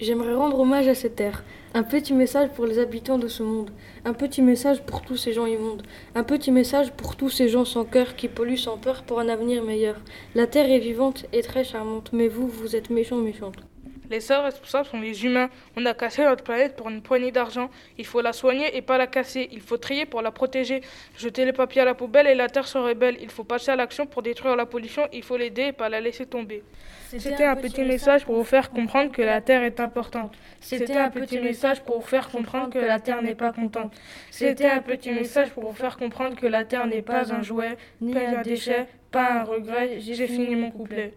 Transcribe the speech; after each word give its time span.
J'aimerais 0.00 0.34
rendre 0.34 0.58
hommage 0.58 0.88
à 0.88 0.94
cette 0.94 1.16
terre. 1.16 1.44
Un 1.74 1.82
petit 1.82 2.14
message 2.14 2.48
pour 2.56 2.64
les 2.64 2.78
habitants 2.78 3.18
de 3.18 3.28
ce 3.28 3.42
monde. 3.42 3.70
Un 4.06 4.14
petit 4.14 4.40
message 4.40 4.80
pour 4.82 5.02
tous 5.02 5.18
ces 5.18 5.34
gens 5.34 5.44
immondes. 5.44 5.82
Un 6.14 6.24
petit 6.24 6.50
message 6.50 6.90
pour 6.92 7.16
tous 7.16 7.28
ces 7.28 7.48
gens 7.48 7.66
sans 7.66 7.84
cœur 7.84 8.16
qui 8.16 8.28
polluent 8.28 8.56
sans 8.56 8.78
peur 8.78 9.02
pour 9.02 9.20
un 9.20 9.28
avenir 9.28 9.62
meilleur. 9.62 9.96
La 10.34 10.46
terre 10.46 10.70
est 10.70 10.78
vivante 10.78 11.26
et 11.34 11.42
très 11.42 11.64
charmante, 11.64 12.14
mais 12.14 12.28
vous, 12.28 12.48
vous 12.48 12.76
êtes 12.76 12.88
méchants, 12.88 13.18
méchantes. 13.18 13.58
Les 14.10 14.18
seuls 14.20 14.44
responsables 14.44 14.86
sont 14.86 15.00
les 15.00 15.24
humains. 15.24 15.48
On 15.76 15.86
a 15.86 15.94
cassé 15.94 16.24
notre 16.24 16.42
planète 16.42 16.74
pour 16.74 16.90
une 16.90 17.00
poignée 17.00 17.30
d'argent. 17.30 17.70
Il 17.96 18.04
faut 18.04 18.20
la 18.20 18.32
soigner 18.32 18.76
et 18.76 18.82
pas 18.82 18.98
la 18.98 19.06
casser. 19.06 19.48
Il 19.52 19.60
faut 19.60 19.76
trier 19.76 20.04
pour 20.04 20.20
la 20.20 20.32
protéger. 20.32 20.80
Jeter 21.16 21.44
les 21.44 21.52
papiers 21.52 21.82
à 21.82 21.84
la 21.84 21.94
poubelle 21.94 22.26
et 22.26 22.34
la 22.34 22.48
terre 22.48 22.66
se 22.66 22.76
rebelle. 22.76 23.16
Il 23.20 23.30
faut 23.30 23.44
passer 23.44 23.70
à 23.70 23.76
l'action 23.76 24.06
pour 24.06 24.22
détruire 24.22 24.56
la 24.56 24.66
pollution. 24.66 25.06
Il 25.12 25.22
faut 25.22 25.36
l'aider 25.36 25.66
et 25.66 25.72
pas 25.72 25.88
la 25.88 26.00
laisser 26.00 26.26
tomber. 26.26 26.64
C'était 27.18 27.44
un 27.44 27.56
petit 27.56 27.82
message 27.82 28.24
pour 28.24 28.34
vous 28.34 28.44
faire 28.44 28.70
comprendre 28.70 29.12
que 29.12 29.22
la 29.22 29.40
terre 29.40 29.62
est 29.62 29.78
importante. 29.78 30.32
C'était 30.60 30.96
un 30.96 31.10
petit 31.10 31.38
message 31.38 31.80
pour 31.82 32.00
vous 32.00 32.06
faire 32.06 32.28
comprendre 32.30 32.70
que 32.70 32.78
la 32.78 32.98
terre 32.98 33.22
n'est 33.22 33.36
pas 33.36 33.52
contente. 33.52 33.92
C'était 34.30 34.68
un 34.68 34.80
petit 34.80 35.12
message 35.12 35.50
pour 35.50 35.70
vous 35.70 35.76
faire 35.76 35.96
comprendre 35.96 36.34
que 36.36 36.46
la 36.46 36.64
terre 36.64 36.86
n'est 36.86 37.02
pas 37.02 37.32
un 37.32 37.42
jouet, 37.42 37.76
ni 38.00 38.16
un 38.16 38.42
déchet, 38.42 38.86
pas 39.12 39.40
un 39.40 39.44
regret. 39.44 40.00
J'ai 40.00 40.26
fini 40.26 40.56
mon 40.56 40.70
couplet. 40.72 41.14